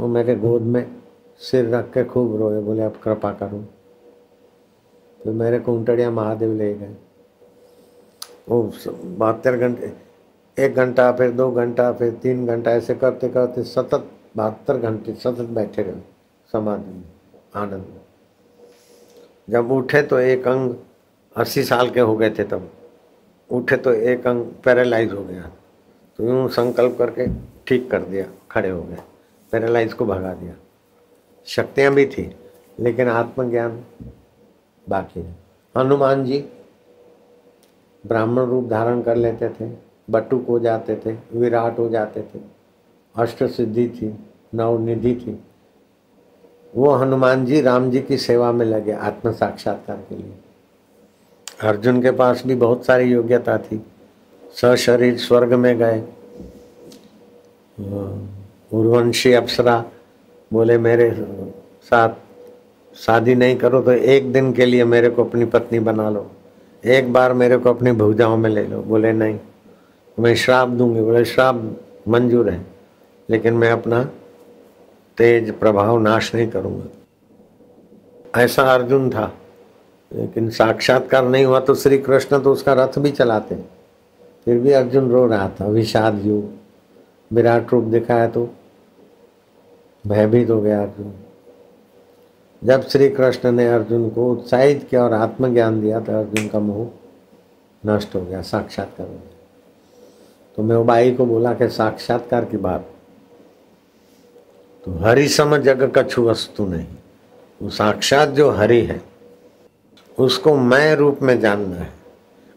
वो 0.00 0.06
मेरे 0.08 0.34
गोद 0.36 0.62
में 0.62 0.96
सिर 1.40 1.68
रख 1.68 1.92
के 1.92 2.04
खूब 2.04 2.36
रोए, 2.36 2.60
बोले, 2.60 2.82
अब 2.82 2.96
कृपा 3.02 3.32
करूँ। 3.32 3.64
तो 5.24 5.32
मेरे 5.32 5.58
कुंटड़िया 5.58 6.10
महादेव 6.10 6.54
ले 6.54 6.74
गए। 6.74 6.96
वो 8.48 8.62
बहत्तर 9.04 9.56
घंटे, 9.56 9.92
एक 10.58 10.74
घंटा, 10.74 11.12
फिर 11.12 11.30
दो 11.30 11.50
घंटा, 11.50 11.92
फिर 11.92 12.12
तीन 12.12 12.46
घंटा, 12.46 12.70
ऐसे 12.70 12.94
करते 12.94 13.28
करते 13.28 13.62
सतत 13.62 14.10
बहत्तर 14.36 14.78
घंटे 14.78 15.14
सतत 15.14 15.48
बैठे 15.50 15.82
रहे, 15.82 16.00
समाधि 16.52 16.90
में 16.90 17.04
आनंद। 17.54 17.72
में 17.72 17.95
जब 19.48 19.70
उठे 19.72 20.02
तो 20.02 20.18
एक 20.18 20.46
अंग 20.48 20.74
अस्सी 21.36 21.62
साल 21.64 21.90
के 21.90 22.00
हो 22.00 22.16
गए 22.16 22.30
थे 22.30 22.44
तब। 22.44 22.70
उठे 23.50 23.76
तो 23.76 23.92
एक 23.92 24.26
अंग 24.26 24.44
पैरालाइज 24.64 25.12
हो 25.12 25.24
गया। 25.24 25.50
तो 26.18 26.24
यूँ 26.24 26.48
संकल्प 26.48 26.96
करके 26.98 27.26
ठीक 27.66 27.90
कर 27.90 28.02
दिया, 28.02 28.26
खड़े 28.50 28.68
हो 28.68 28.82
गए। 28.82 28.98
पैरालाइज 29.52 29.92
को 29.92 30.04
भगा 30.04 30.32
दिया। 30.34 30.54
शक्तियाँ 31.46 31.92
भी 31.94 32.06
थी, 32.06 32.30
लेकिन 32.80 33.08
आत्मज्ञान 33.08 33.82
बाकी 34.86 35.20
है। 35.20 35.34
हनुमान 35.74 36.24
जी 36.24 36.38
ब्राह्मण 38.04 38.44
रूप 38.44 38.68
धारण 38.68 39.02
कर 39.02 39.16
लेते 39.16 39.48
थे 39.50 39.70
बटुक 40.10 40.46
हो 40.48 40.58
जाते 40.58 40.96
थे, 40.96 41.16
विराट 41.32 41.78
हो 41.78 41.88
जाते 41.88 42.22
थे। 42.24 42.40
अष्ट 43.14 43.44
सिद्धि 43.44 43.88
थी, 43.88 44.14
नवनिधि 44.54 45.14
थी। 45.16 45.38
वो 46.74 46.90
हनुमान 46.90 47.44
जी 47.46 47.60
राम 47.60 47.90
जी 47.90 48.00
की 48.00 48.16
सेवा 48.18 48.50
में 48.52 48.64
लगे 48.66 48.92
आत्म 48.92 49.32
साक्षात्कार 49.32 49.96
के 50.08 50.16
लिए। 50.16 50.32
अर्जुन 51.60 52.02
के 52.02 52.10
पास 52.10 52.42
भी 52.46 52.54
बहुत 52.54 52.84
सारी 52.86 53.04
योग्यता 53.04 53.56
थी। 53.58 53.80
सशरीर 54.54 55.16
स्वर्ग 55.16 55.54
में 55.54 55.76
गए। 55.78 56.02
उर्वंशी 58.72 59.32
अप्सरा 59.32 59.84
बोले, 60.52 60.78
मेरे 60.78 61.10
साथ 61.84 62.08
शादी 62.96 63.34
नहीं 63.34 63.56
करो 63.56 63.80
तो 63.82 63.92
एक 63.92 64.32
दिन 64.32 64.52
के 64.52 64.66
लिए 64.66 64.84
मेरे 64.84 65.10
को 65.10 65.24
अपनी 65.24 65.44
पत्नी 65.44 65.78
बना 65.78 66.08
लो। 66.10 66.30
एक 66.84 67.12
बार 67.12 67.32
मेरे 67.32 67.56
को 67.56 67.70
अपनी 67.70 67.92
भुजाओं 67.92 68.36
में 68.36 68.48
ले 68.50 68.64
लो। 68.66 68.80
बोले, 68.82 69.12
नहीं, 69.12 69.38
मैं 70.18 70.34
श्राप 70.34 70.68
दूँगी। 70.68 71.00
बोले, 71.00 71.24
श्राप 71.24 71.80
मंजूर 72.08 72.50
है, 72.50 72.60
लेकिन 73.28 73.54
मैं 73.54 73.70
अपना 73.70 74.08
तेज 75.18 75.50
प्रभाव 75.58 75.98
नाश 76.00 76.34
नहीं 76.34 76.48
करूँगा। 76.48 76.88
ऐसा 78.34 78.62
अर्जुन 78.74 79.08
था, 79.10 79.32
लेकिन 80.10 80.48
साक्षात्कार 80.50 81.28
नहीं 81.28 81.44
हुआ 81.44 81.60
तो 81.60 81.74
श्री 81.74 81.98
कृष्ण 81.98 82.38
तो 82.40 82.52
उसका 82.52 82.72
रथ 82.74 82.98
भी 82.98 83.10
चलाते 83.12 83.54
फिर 84.46 84.58
भी 84.58 84.72
अर्जुन 84.72 85.10
रो 85.10 85.26
रहा 85.26 85.48
था, 85.50 85.66
विषाद 85.66 86.20
युग, 86.24 86.50
विराट 87.30 87.72
रूप 87.72 87.84
दिखाया 87.84 88.26
तो 88.28 88.48
भयभीत 90.04 90.50
हो 90.50 90.60
गया 90.60 90.82
अर्जुन। 90.82 91.12
जब 92.62 92.82
श्री 92.82 93.08
कृष्ण 93.08 93.50
ने 93.52 93.66
अर्जुन 93.68 94.08
को 94.10 94.30
उत्साहित 94.32 94.86
किया 94.90 95.02
और 95.04 95.12
आत्मज्ञान 95.12 95.80
दिया 95.80 96.00
तो 96.00 96.12
अर्जुन 96.12 96.48
का 96.48 96.58
मोह 96.60 96.86
नष्ट 97.82 98.14
हो 98.14 98.20
गया, 98.20 98.42
साक्षात्कार 98.42 99.06
हो 99.06 99.12
गया। 99.12 99.34
तो 100.56 100.62
मैं 100.62 100.76
वो 100.76 100.84
बाई 100.84 101.14
को 101.14 101.26
बोला 101.26 101.54
कि 101.54 101.68
साक्षात्कार 101.70 102.44
की 102.44 102.56
बात 102.58 102.86
तो 104.86 104.92
हरि 104.98 105.28
सम 105.28 105.56
जग 105.58 105.90
कछु 105.96 106.22
वस्तु 106.22 106.66
नहीं, 106.66 106.86
वो 107.60 107.70
साक्षात 107.70 108.28
जो 108.28 108.50
हरि 108.50 108.80
है, 108.80 109.00
उसको 110.18 110.54
मैं 110.54 110.94
रूप 110.96 111.22
में 111.22 111.38
जानना 111.40 111.76
है। 111.76 111.88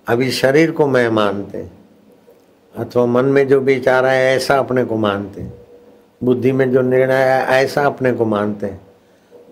अभी 0.07 0.29
शरीर 0.31 0.71
को 0.71 0.87
मैं 0.87 1.09
मानते 1.09 1.65
अथवा 2.75 3.05
मन 3.05 3.25
में 3.25 3.47
जो 3.47 3.59
विचार 3.59 4.05
है 4.05 4.35
ऐसा 4.35 4.57
अपने 4.57 4.83
को 4.85 4.97
मानते 4.97 5.47
बुद्धि 6.21 6.51
में 6.51 6.69
जो 6.71 6.81
निर्णय 6.81 7.23
है 7.23 7.41
ऐसा 7.55 7.85
अपने 7.85 8.11
को 8.13 8.25
मानते 8.25 8.67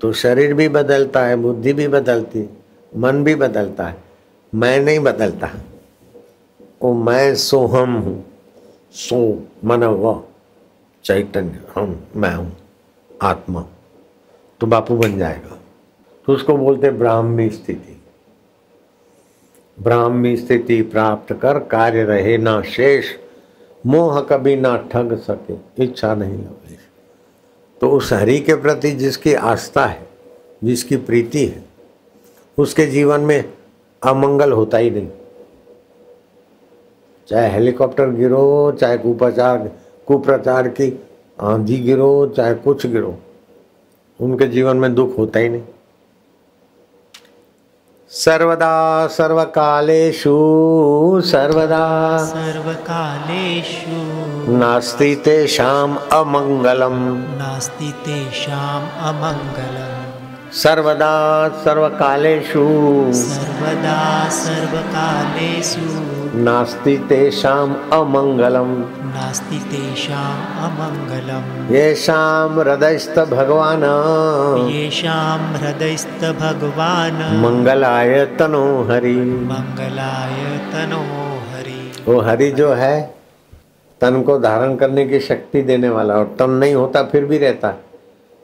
तो 0.01 0.11
शरीर 0.13 0.53
भी 0.53 0.67
बदलता 0.69 1.25
है, 1.25 1.35
बुद्धि 1.35 1.73
भी 1.73 1.87
बदलती 1.87 2.47
मन 2.91 3.23
भी 3.23 3.35
बदलता 3.35 3.87
है, 3.87 3.97
मैं 4.53 4.79
नहीं 4.79 4.99
बदलता। 4.99 5.49
वो 6.81 6.93
मैं 6.93 7.35
सोहम 7.35 7.95
हूँ, 7.95 8.23
सो 8.93 9.17
मन 9.65 9.83
व 9.83 10.21
चैतन्य, 11.05 11.59
हम, 11.75 11.99
मैं 12.15 12.33
हूँ। 12.35 12.51
आत्मा। 13.21 13.65
तो 14.59 14.67
बापू 14.67 14.97
बन 14.97 15.17
जाएगा। 15.17 15.59
तो 16.25 16.33
उसको 16.33 16.57
बोलते 16.57 16.89
ब्राह्मी 16.89 17.49
स्थिति। 17.49 18.01
ब्राह्मी 19.79 20.37
स्थिति 20.37 20.81
प्राप्त 20.81 21.33
कर 21.33 21.59
कार्य 21.59 22.03
रहे 22.03 22.37
ना 22.37 22.61
शेष, 22.61 23.05
मोह 23.85 24.21
कभी 24.21 24.55
ना 24.55 24.77
ठग 24.77 25.17
सके, 25.17 25.83
इच्छा 25.83 26.15
नहीं 26.15 26.33
लगे। 26.33 26.77
तो 27.81 27.89
उस 27.89 28.13
हरि 28.13 28.39
के 28.39 28.55
प्रति 28.55 28.91
जिसकी 28.91 29.33
आस्था 29.33 29.85
है, 29.85 30.09
जिसकी 30.63 30.97
प्रीति 30.97 31.45
है, 31.45 31.63
उसके 32.57 32.85
जीवन 32.85 33.19
में 33.19 33.53
अमंगल 34.03 34.51
होता 34.51 34.77
ही 34.77 34.89
नहीं। 34.89 35.09
चाहे 37.27 37.49
हेलीकॉप्टर 37.49 38.09
गिरो, 38.09 38.71
चाहे 38.71 38.97
कुप्रचार 38.97 39.71
कुप्रचार 40.07 40.67
की 40.67 41.06
आंधी 41.41 41.77
गिरो 41.77 42.33
चाहे 42.37 42.53
कुछ 42.53 42.87
गिरो 42.87 43.17
उनके 44.21 44.47
जीवन 44.47 44.77
में 44.77 44.95
दुख 44.95 45.17
होता 45.17 45.39
ही 45.39 45.49
नहीं। 45.49 45.61
सर्वदा 48.09 49.07
सर्वकालेषु 49.07 50.37
सर्वदा 51.25 52.17
सर्वकालेषु। 52.25 53.91
नास्ति 54.51 55.15
तेषाम् 55.15 55.97
अमङ्गलम् 55.97 57.17
नास्ति 57.17 57.93
तेषाम् 58.05 58.89
अमङ्गलम् 58.99 60.53
सर्वदा 60.53 61.49
सर्वकालेषु। 61.49 62.67
सर्वदा 63.13 64.29
सर्वकालेषु। 64.29 65.81
नास्ति 66.37 66.97
तेषाम् 66.97 67.75
अमङ्गलम् 67.93 68.85
नास्ति 69.17 69.55
तेषाम् 69.55 70.63
अमङ्गलम्। 70.63 71.75
येषां 71.75 72.59
हृदयस्थ 72.59 73.19
भगवान्। 73.19 73.83
येषां 74.71 75.39
हृदयस्थ 75.39 76.25
भगवान्। 76.25 77.41
मंगलाय 77.41 78.25
तनो 78.25 78.83
हरि। 78.83 79.15
मङ्गलाय 79.21 80.57
तनो 80.57 81.01
हरि। 81.53 81.91
वो 82.07 82.21
हरि 82.21 82.51
जो 82.51 82.73
है 82.73 83.13
तन 84.01 84.21
को 84.21 84.39
धारण 84.39 84.75
करने 84.75 85.07
की 85.07 85.19
शक्ति 85.19 85.61
देने 85.61 85.89
वाला 85.89 86.13
और 86.13 86.35
तन 86.39 86.49
नहीं 86.49 86.75
होता 86.75 87.03
फिर 87.03 87.25
भी 87.25 87.37
रहता। 87.37 87.73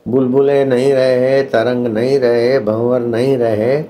बुलबुले 0.08 0.66
नहीं 0.66 0.94
रहे 0.94 1.42
तरंग 1.44 1.88
नहीं 1.88 2.20
रहे 2.20 2.60
भंवर 2.60 3.00
नहीं 3.00 3.38
रहे 3.38 3.84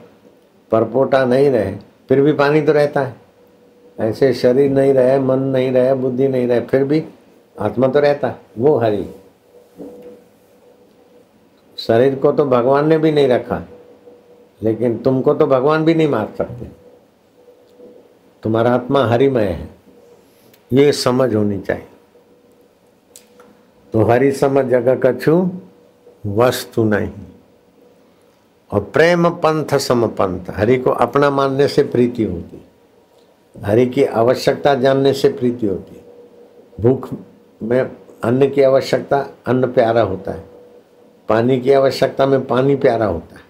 परपोटा 0.72 1.26
नहीं 1.26 1.50
रहे 1.50 1.76
फिर 2.10 2.22
भी 2.22 2.34
पानी 2.34 2.62
तो 2.62 2.72
रहता 2.72 3.02
है। 3.02 3.23
ऐसे 4.00 4.34
शरीर 4.34 4.72
नहीं 4.72 4.94
रहे, 4.94 5.20
मन 5.20 5.40
नहीं 5.40 5.72
रहे, 5.72 5.94
बुद्धि 5.94 6.28
नहीं 6.28 6.48
रहे, 6.48 6.62
फिर 6.62 6.84
भी 6.84 7.04
आत्मा 7.60 7.88
तो 7.88 8.00
रहता 8.00 8.36
वो 8.58 8.78
हरि। 8.78 9.06
शरीर 11.78 12.16
को 12.16 12.32
तो 12.32 12.46
भगवान 12.46 12.88
ने 12.88 12.98
भी 12.98 13.12
नहीं 13.12 13.28
रखा, 13.28 13.62
लेकिन 14.62 14.98
तुमको 14.98 15.34
तो 15.34 15.46
भगवान 15.46 15.86
भी 15.86 15.94
नहीं 15.96 16.08
मार 16.08 16.34
सकते। 16.38 16.66
तुम्हारा 18.44 18.74
आत्मा 18.74 19.06
हरिमय 19.06 19.44
है, 19.44 19.70
ये 20.74 20.92
समझ 20.92 21.36
होनी 21.36 21.60
चाहिए। 21.60 21.88
तो 23.94 24.04
हरि 24.04 24.32
समझ 24.32 24.66
जगह 24.66 24.96
कछु 25.04 25.52
वस्तु 26.26 26.84
नहीं। 26.84 27.12
और 28.72 28.84
प्रेम 28.84 29.30
पंथ 29.30 29.78
सम 29.78 30.08
पंथ, 30.08 30.46
हरि 30.50 30.78
को 30.78 30.92
अपना 30.92 31.30
मानने 31.30 31.68
से 31.68 31.84
प्रीति 31.84 32.24
होती 32.24 32.58
हरि 33.62 33.86
की 33.86 34.04
आवश्यकता 34.04 34.76
जानने 34.76 35.14
से 35.14 35.30
प्रीति 35.30 35.68
होती 35.68 35.96
है। 35.96 36.04
भूख 36.80 37.10
में 37.64 37.92
अन्न 38.24 38.50
की 38.50 38.62
आवश्यकता, 38.62 39.30
अन्न 39.46 39.68
प्यारा 39.68 40.02
होता 40.02 40.32
है। 40.32 40.44
पानी 41.30 41.60
की 41.60 41.72
आवश्यकता 41.72 42.26
में 42.26 42.46
पानी 42.46 42.76
प्यारा 42.76 43.06
होता 43.06 43.36
है। 43.36 43.44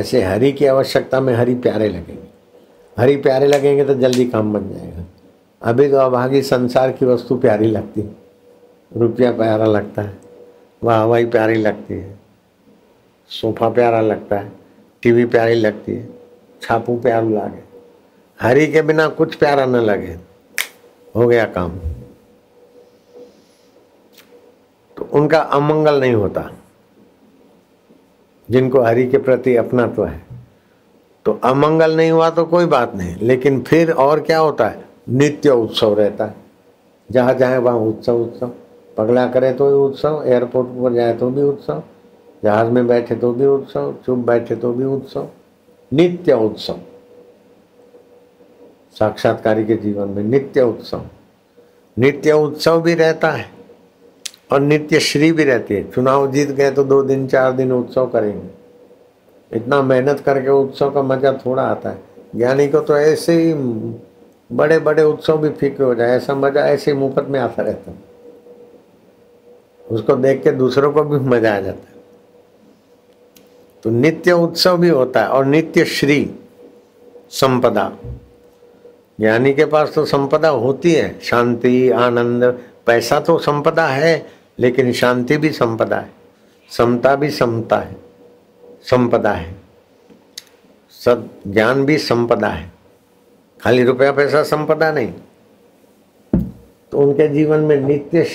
ऐसे 0.00 0.22
हरि 0.22 0.52
की 0.52 0.66
आवश्यकता 0.66 1.20
में 1.20 1.34
हरि 1.34 1.54
प्यारे 1.54 1.88
लगेंगे। 1.88 2.36
हरि 2.98 3.16
प्यारे 3.16 3.46
लगेंगे 3.46 3.84
तो 3.84 3.94
जल्दी 3.94 4.24
काम 4.24 4.52
बन 4.52 4.70
जाएगा। 4.70 5.04
अभी 5.62 5.90
तो 5.90 5.96
अभागी 5.96 6.42
संसार 6.42 6.92
की 6.92 7.06
वस्तु 7.06 7.36
प्यारी 7.36 7.66
लगती 7.66 8.00
है। 8.00 8.10
रुपया 8.96 9.32
प्यारा 9.32 9.64
लगता 9.64 10.02
है। 10.02 10.18
वाह 10.84 11.02
हवाई 11.02 11.26
प्यारी 11.26 11.54
लगती 11.54 11.94
है। 11.94 12.18
सोफा 13.28 13.68
प्यारा 13.68 14.00
लगता 14.00 14.38
है। 14.38 14.52
टीवी 15.02 15.24
प्यारी 15.24 15.54
लगती 15.54 15.94
है। 15.94 16.08
छापू 16.62 16.96
प्यारू 16.96 17.30
लागे। 17.30 17.65
हरि 18.40 18.66
के 18.66 18.82
बिना 18.82 19.08
कुछ 19.08 19.34
प्यारा 19.34 19.66
न 19.66 19.76
लगे। 19.76 20.16
हो 21.16 21.26
गया 21.26 21.44
काम। 21.44 21.72
तो 24.96 25.08
उनका 25.12 25.38
अमंगल 25.38 26.00
नहीं 26.00 26.14
होता। 26.14 26.50
जिनको 28.50 28.80
हरि 28.80 29.06
के 29.06 29.18
प्रति 29.18 29.56
अपना 29.56 29.86
तो 29.86 30.02
है। 30.02 30.22
तो 31.24 31.40
अमंगल 31.44 31.96
नहीं 31.96 32.10
हुआ 32.10 32.30
तो 32.30 32.44
कोई 32.44 32.66
बात 32.66 32.94
नहीं। 32.94 33.16
लेकिन 33.22 33.62
फिर 33.62 33.92
और 33.92 34.20
क्या 34.20 34.38
होता 34.38 34.68
है? 34.68 34.84
नित्य 35.08 35.50
उत्सव 35.50 35.94
रहता 35.94 36.26
है। 36.26 36.34
जहाँ 37.10 37.34
जाए 37.34 37.58
वहाँ 37.58 37.76
उत्सव 37.76 38.16
उत्सव। 38.16 38.52
पगला 38.96 39.26
करे 39.26 39.52
तो 39.52 39.66
भी 39.68 39.74
उत्सव 39.74 40.22
एयरपोर्ट 40.26 40.68
पर 40.68 40.94
जाए 40.94 41.14
तो 41.14 41.30
भी 41.30 41.42
उत्सव। 41.42 41.82
जहाज़ 42.44 42.68
में 42.68 42.86
बैठे 42.86 43.14
तो 43.14 43.32
भी 43.32 43.46
उत्सव, 43.46 43.94
चुप 44.06 44.18
बैठे 44.18 44.56
तो 44.56 44.72
भी 44.72 44.84
उत्सव। 44.84 45.28
नित्य 45.92 46.32
उत्सव। 46.32 46.78
साक्षात्कारी 48.96 49.64
के 49.64 49.74
जीवन 49.76 50.08
में 50.08 50.22
नित्य 50.22 50.62
उत्सव। 50.62 51.02
नित्य 51.96 52.32
उत्सव 52.32 52.80
भी 52.82 52.94
रहता 52.94 53.30
है 53.30 53.46
और 54.52 54.60
नित्य 54.60 55.00
श्री 55.00 55.30
भी 55.32 55.44
रहती 55.44 55.74
है। 55.74 55.90
चुनाव 55.90 56.30
जीत 56.32 56.50
गए 56.50 56.70
तो 56.70 56.84
दो 56.84 57.02
दिन, 57.02 57.26
चार 57.28 57.52
दिन 57.52 57.72
उत्सव 57.72 58.06
करेंगे। 58.06 58.48
इतना 59.50 59.80
मेहनत 59.82 60.20
करके 60.20 60.50
उत्सव 60.50 60.90
का 60.90 61.02
मज़ा 61.02 61.32
थोड़ा 61.46 61.62
आता 61.62 61.90
है। 61.90 61.98
ज्ञानी 62.36 62.66
को 62.68 62.80
तो 62.80 62.96
ऐसे 62.96 63.32
ही 63.34 63.52
बड़े 64.50 64.78
बड़े 64.78 65.02
उत्सव 65.02 65.38
भी 65.38 65.48
फीके 65.50 65.82
हो 65.82 65.94
जाए, 65.94 66.16
ऐसा 66.16 66.34
मज़ा 66.34 66.66
ऐसे 66.66 66.90
ही 66.90 66.96
मुफ़्त 66.98 67.26
में 67.28 67.38
आता 67.40 67.62
रहता 67.62 67.90
है। 67.90 67.96
उसको 69.86 70.16
देख 70.16 70.42
के 70.42 70.50
दूसरों 70.52 70.92
को 70.92 71.02
भी 71.04 71.18
मज़ा 71.26 71.54
आ 71.56 71.60
जाता 71.60 71.88
है। 71.88 71.94
तो 73.84 73.90
नित्य 73.90 74.32
उत्सव 74.32 74.76
भी 74.76 74.88
होता 74.88 75.22
है 75.22 75.28
और 75.28 75.44
नित्य 75.44 75.84
श्री, 75.86 76.30
संपदा। 77.30 77.92
ज्ञानी 79.18 79.52
के 79.54 79.64
पास 79.64 79.92
तो 79.94 80.04
संपदा 80.04 80.48
होती 80.48 80.92
है, 80.92 81.18
शांति, 81.20 81.90
आनंद, 81.90 82.44
पैसा 82.86 83.20
तो 83.20 83.38
संपदा 83.38 83.86
है, 83.86 84.26
लेकिन 84.58 84.92
शांति 84.92 85.36
भी 85.36 85.50
संपदा 85.50 85.96
है, 85.96 86.10
समता 86.70 87.14
भी 87.16 87.30
समता 87.30 87.78
है, 87.78 87.96
संपदा 88.82 89.32
है 89.32 89.54
सद 91.00 91.28
ज्ञान 91.46 91.84
भी 91.84 91.98
संपदा 91.98 92.48
है, 92.48 92.70
खाली 93.60 93.84
रुपया 93.84 94.12
पैसा 94.12 94.42
संपदा 94.42 94.90
नहीं 94.92 95.12
तो 96.92 96.98
उनके 96.98 97.28
जीवन 97.28 97.60
में 97.60 97.76
नित्य 97.76 98.26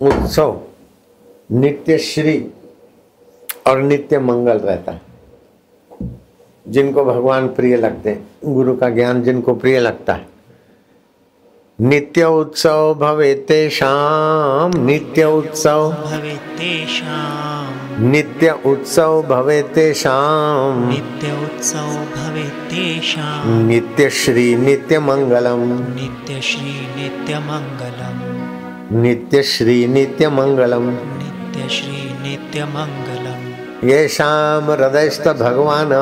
उत्सव, 0.00 0.60
नित्य 1.50 1.98
श्री 1.98 2.38
और 3.66 3.80
नित्य 3.80 4.18
मंगल 4.18 4.58
रहता 4.58 4.92
है। 4.92 5.00
जिनको 6.70 7.04
भगवान 7.04 7.48
प्रिय 7.48 7.76
लगते 7.76 8.10
हैं। 8.10 8.28
गुरु 8.44 8.76
का 8.76 8.88
ज्ञान 8.88 9.22
जिनको 9.22 9.54
प्रिय 9.54 9.80
लगता 9.80 10.12
है। 10.12 10.30
नित्य 11.80 12.24
उत्सव 12.24 12.94
भवे 13.00 13.34
तेषाम 13.34 14.84
नित्य 14.84 15.24
उत्सव। 15.24 15.92
भवे 15.92 16.36
तेषां 16.36 18.00
नित्य 18.02 18.58
उत्सव 18.66 19.22
भवे 19.22 19.62
तेषाम 19.62 20.88
नित्य 20.88 21.32
उत्सव 21.32 22.04
भवे 22.16 22.42
तेषां 22.42 23.62
नित्य 23.62 24.10
श्री 24.10 24.56
नित्य 24.56 24.98
मंगलम। 24.98 25.60
नित्य 25.94 26.40
श्री 26.40 27.02
नित्य 27.02 27.38
मंगलम। 27.38 29.00
नित्य 29.00 29.42
श्री 29.42 29.86
नित्य 29.86 30.28
मंगलम। 30.28 30.90
नित्यश्री 30.90 32.10
नित्यमङ्गलम् 33.84 33.88
येषाम 33.88 34.70
हृदयस्थ 34.70 35.28
भगवान। 35.28 35.92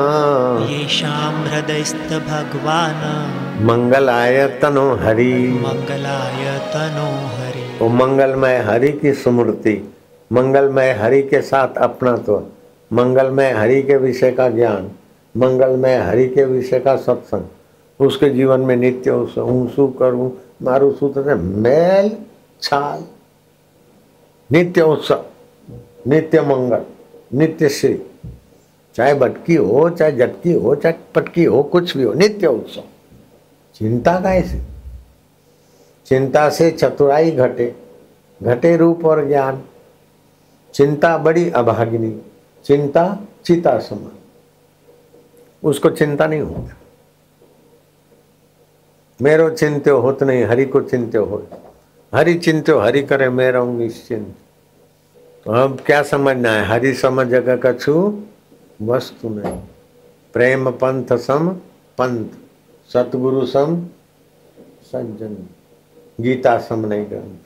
येषां 0.69 1.33
हृदयस्थ 1.47 2.09
भगवान्। 2.27 3.63
मंगलाय 3.65 4.47
तनो 4.61 4.95
हरि। 4.95 5.33
मंगलाय 5.47 6.59
तनो 6.73 7.07
हरि। 7.37 7.77
वो 7.81 7.89
मंगलमय 7.89 8.57
हरि 8.57 8.91
की 8.91 9.13
स्मृति 9.13 9.93
मंगलमय 10.31 10.91
हरि 10.91 11.21
के 11.21 11.41
साथ 11.41 11.77
अपना 11.77 12.17
तो 12.17 12.51
मंगलमय 12.93 13.51
हरि 13.51 13.81
के 13.83 13.97
विषय 13.97 14.31
का 14.31 14.49
ज्ञान 14.49 14.91
मंगलमय 15.37 15.95
हरि 15.95 16.27
के 16.27 16.45
विषय 16.45 16.79
का 16.79 16.95
सत्संग। 16.95 18.05
उसके 18.05 18.29
जीवन 18.29 18.59
में 18.59 18.75
नित्य 18.75 19.11
हूँ 19.11 19.69
शू 19.75 19.87
करूँ 19.87 20.31
मारू 20.63 20.91
सूत्र 20.91 21.23
से 21.23 21.35
मेल 21.35 22.17
छाल। 22.61 23.03
नित्य 24.51 24.81
उत्सव 24.81 25.23
नित्य 26.07 26.41
मंगल। 26.41 26.83
नित्य 27.33 27.69
से, 27.69 28.09
चाहे 28.95 29.13
भटकी 29.13 29.55
हो, 29.55 29.89
चाहे 29.89 30.11
झटकी 30.11 30.53
हो, 30.53 30.75
चाहे 30.75 30.95
पटकी 31.15 31.43
हो, 31.43 31.63
कुछ 31.63 31.97
भी 31.97 32.03
हो, 32.03 32.13
नित्य 32.13 32.47
उत्सव। 32.47 32.83
चिंता 33.75 34.19
का 34.19 34.33
ऐसे 34.33 34.61
चिंता 36.05 36.49
से 36.49 36.71
चतुराई 36.71 37.31
घटे 37.31 37.75
घटे 38.43 38.77
रूप 38.77 39.05
और 39.05 39.27
ज्ञान। 39.27 39.63
चिंता 40.73 41.17
बड़ी 41.17 41.49
अभागिनी, 41.49 42.21
चिंता 42.65 43.19
चिता 43.45 43.79
समान। 43.79 44.11
उसको 45.63 45.89
चिंता 45.89 46.27
नहीं 46.27 46.41
होता। 46.41 46.75
मेरो 49.21 49.49
चिंत्यो 49.49 49.99
होत 49.99 50.23
नहीं, 50.23 50.43
हरि 50.43 50.65
को 50.65 50.81
चिंत्यो 50.81 51.25
हो 51.25 51.47
हरि 52.13 52.33
चिंत्यो, 52.33 52.79
हरि 52.79 53.03
करे, 53.03 53.29
मैं 53.29 53.51
रहूँगी 53.51 53.83
निश्चिंत 53.83 54.27
तो 54.27 54.48
अब 55.49 55.81
क्या 55.85 56.03
समझना 56.03 56.51
है? 56.51 56.65
हरि 56.65 56.93
समझ 56.93 57.27
जगह 57.27 57.55
कछु 57.55 58.23
वस्तु 58.81 59.29
नहीं। 59.29 59.61
प्रेम 60.33 60.71
पंथ 60.71 61.17
सम 61.17 61.49
पंथ। 61.97 62.25
सतगुरु 62.93 63.45
सम 63.45 63.85
सज्जन। 64.83 65.35
गीता 66.21 66.57
सम 66.57 66.85
नहीं 66.85 67.05
ग्रंथ। 67.05 67.37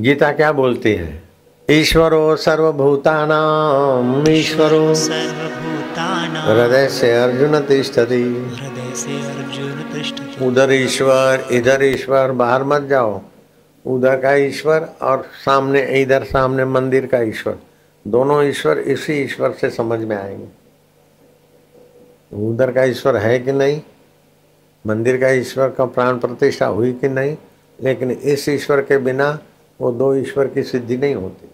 गीता 0.00 0.32
क्या 0.32 0.52
बोलती 0.52 0.92
है? 0.92 1.22
ईश्वरो 1.70 2.36
सर्वभूतानाम 2.36 4.28
ईश्वरो 4.28 4.84
हृदय 6.46 6.88
से 6.88 7.12
अर्जुन 7.22 7.60
तिष्ठति। 7.60 8.22
हृदय 8.22 8.94
से 8.94 9.16
अर्जुन 9.28 9.82
तिष्ठति। 9.94 10.44
उधर 10.46 10.72
ईश्वर 10.72 11.48
इधर 11.52 11.84
ईश्वर 11.84 12.32
बाहर 12.32 12.64
मत 12.64 12.82
जाओ। 12.82 13.20
उधर 13.86 14.20
का 14.20 14.34
ईश्वर 14.34 14.88
और 15.02 15.22
सामने, 15.22 15.82
इधर 15.82 16.24
सामने 16.24 16.64
मंदिर 16.64 17.06
का 17.06 17.20
ईश्वर। 17.20 17.58
दोनों 18.08 18.44
ईश्वर 18.44 18.78
इसी 18.78 19.12
ईश्वर 19.12 19.52
से 19.52 19.70
समझ 19.70 20.00
में 20.00 20.16
आएँगे। 20.16 20.66
उधर 22.48 22.72
का 22.72 22.84
ईश्वर 22.84 23.16
है 23.16 23.38
कि 23.38 23.52
नहीं? 23.52 23.82
मंदिर 24.86 25.20
का 25.20 25.28
ईश्वर 25.28 25.68
का 25.70 25.84
प्राण 25.84 26.18
प्रतिष्ठा 26.18 26.66
हुई 26.66 26.92
कि 26.92 27.08
नहीं? 27.08 27.36
लेकिन 27.82 28.10
इस 28.10 28.48
ईश्वर 28.48 28.80
के 28.80 28.98
बिना 28.98 29.38
वो 29.80 29.92
दो 29.92 30.14
ईश्वर 30.14 30.46
की 30.46 30.62
सिद्धि 30.62 30.96
नहीं 30.96 31.14
होती। 31.14 31.50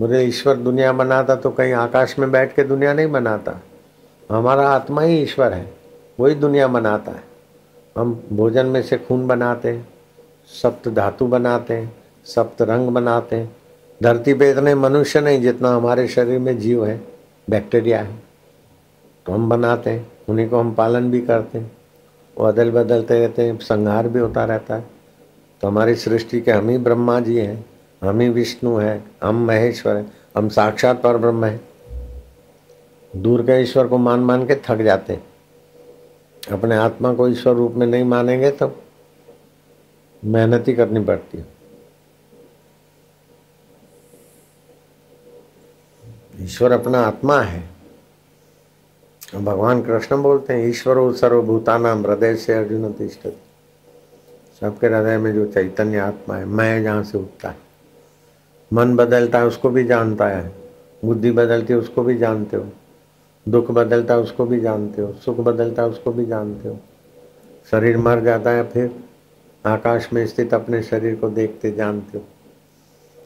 मुझे 0.00 0.20
ईश्वर 0.22 0.56
दुनिया 0.56 0.92
बनाता 0.92 1.36
तो 1.36 1.50
कहीं 1.50 1.72
आकाश 1.72 2.18
में 2.18 2.32
बैठ 2.32 2.54
के 2.54 2.62
दुनिया 2.62 2.92
नहीं 2.92 3.06
बनाता। 3.06 3.62
हमारा 4.30 4.68
आत्मा 4.68 5.02
ही 5.02 5.22
ईश्वर 5.22 5.52
है, 5.52 5.74
वही 6.20 6.34
दुनिया 6.34 6.66
बनाता 6.68 7.12
है। 7.12 7.22
हम 7.96 8.22
भोजन 8.32 8.66
में 8.66 8.82
से 8.82 8.98
खून 8.98 9.26
बनाते 9.26 9.68
हैं। 9.68 9.88
सप्त 10.48 10.88
धातु 10.88 11.26
बनाते 11.26 11.74
हैं, 11.74 11.96
सप्त 12.24 12.62
रंग 12.62 12.88
बनाते 12.88 13.36
हैं। 13.36 13.56
धरती 14.02 14.34
पे 14.34 14.50
इतने 14.50 14.74
मनुष्य 14.74 15.20
नहीं 15.20 15.40
जितना 15.40 15.70
हमारे 15.74 16.08
शरीर 16.08 16.38
में 16.38 16.58
जीव 16.58 16.86
है, 16.86 17.00
बैक्टीरिया 17.50 18.02
है। 18.02 18.22
तो 19.26 19.32
हम 19.32 19.48
बनाते 19.48 19.90
हैं, 19.90 20.12
उन्हीं 20.28 20.48
को 20.48 20.58
हम 20.58 20.74
पालन 20.74 21.10
भी 21.10 21.20
करते 21.20 21.58
हैं। 21.58 21.72
वो 22.38 22.46
अदल 22.46 22.70
बदलते 22.70 23.18
रहते 23.18 23.42
हैं, 23.42 23.58
संहार 23.58 24.08
भी 24.08 24.18
होता 24.18 24.44
रहता 24.44 24.74
है। 24.74 24.84
तो 25.60 25.68
हमारी 25.68 25.94
सृष्टि 25.94 26.40
के 26.40 26.52
हम 26.52 26.68
ही 26.68 26.78
ब्रह्मा 26.78 27.20
जी 27.20 27.38
हैं, 27.38 27.66
हम 28.02 28.20
ही 28.20 28.28
विष्णु 28.28 28.76
हैं, 28.76 29.10
हम 29.22 29.46
महेश्वर 29.46 29.96
हैं, 29.96 30.12
हम 30.36 30.48
साक्षात 30.48 31.02
पर 31.02 31.16
ब्रह्म 31.16 31.44
हैं। 31.44 31.60
दूर 33.16 33.42
के 33.42 33.62
ईश्वर 33.62 33.86
को 33.86 33.98
मान 33.98 34.20
मान 34.20 34.46
के 34.46 34.54
थक 34.54 34.82
जाते 34.82 35.12
हैं। 35.12 35.26
अपने 36.52 36.76
आत्मा 36.76 37.14
को 37.14 37.28
ईश्वर 37.28 37.54
रूप 37.54 37.72
में 37.72 37.86
नहीं 37.86 38.04
मानेंगे 38.04 38.50
तो 38.50 38.66
मेहनत 40.24 40.68
ही 40.68 40.74
करनी 40.74 41.04
पड़ती 41.04 41.38
है। 41.38 41.46
ईश्वर 46.40 46.72
अपना 46.72 47.00
आत्मा 47.00 47.40
है। 47.40 47.70
भगवान 49.34 49.82
कृष्ण 49.82 50.22
बोलते 50.22 50.52
हैं, 50.52 50.68
ईश्वर 50.68 51.12
सर्वभूतानाम 51.12 52.06
हृदय 52.06 52.34
से 52.34 52.52
अर्जुन 52.52 52.92
तिष्ठ 52.92 53.28
सबके 54.60 54.86
हृदय 54.86 55.18
में 55.18 55.34
जो 55.34 55.46
चैतन्य 55.46 55.98
आत्मा 55.98 56.36
है, 56.36 56.44
मैं 56.44 56.82
जहाँ 56.82 57.02
से 57.04 57.18
उठता 57.18 57.48
है। 57.48 57.56
मन 58.72 58.96
बदलता 58.96 59.38
है, 59.38 59.46
उसको 59.46 59.70
भी 59.70 59.84
जानता 59.84 60.28
है। 60.28 60.52
बुद्धि 61.04 61.30
बदलती 61.30 61.72
है, 61.72 61.78
उसको 61.78 62.02
भी 62.02 62.18
जानते 62.18 62.56
हो। 62.56 62.66
दुख 63.48 63.70
बदलता 63.70 64.14
है, 64.14 64.20
उसको 64.20 64.44
भी 64.44 64.60
जानते 64.60 65.02
हो। 65.02 65.12
सुख 65.12 65.36
बदलता 65.36 65.82
है, 65.82 65.88
उसको 65.88 66.12
भी 66.12 66.26
जानते 66.26 66.68
हो। 66.68 66.78
शरीर 67.70 67.96
मर 67.96 68.20
जाता 68.20 68.50
है, 68.50 68.70
फिर 68.70 69.07
आकाश 69.68 70.08
में 70.12 70.26
स्थित 70.26 70.54
अपने 70.54 70.82
शरीर 70.82 71.14
को 71.14 71.30
देखते 71.30 71.72
जानते 71.72 72.18
हो। 72.18 72.24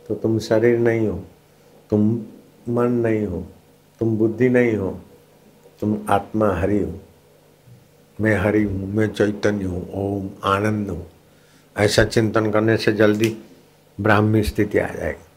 तो 0.08 0.14
तुम 0.14 0.38
शरीर 0.38 0.78
नहीं 0.78 1.08
हो, 1.08 1.22
तुम 1.90 2.10
मन 2.68 2.92
नहीं 2.92 3.26
हो, 3.26 3.46
तुम 4.00 4.16
बुद्धि 4.18 4.48
नहीं 4.48 4.76
हो, 4.76 4.90
तुम 5.80 5.98
आत्मा 6.10 6.52
हरि 6.54 6.78
हो। 6.82 6.92
मैं 8.18 8.36
हरि 8.36 8.62
हूँ, 8.62 8.92
मैं 8.94 9.08
चैतन्य 9.08 9.64
हूँ, 9.64 9.88
ओम 9.94 10.30
आनंद 10.44 10.90
हूँ। 10.90 11.06
ऐसा 11.76 12.04
चिंतन 12.04 12.50
करने 12.50 12.76
से 12.76 12.92
जल्दी 12.92 13.36
ब्राह्मी 13.98 14.42
स्थिति 14.42 14.78
आ 14.78 14.86
जाएगी। 14.86 15.31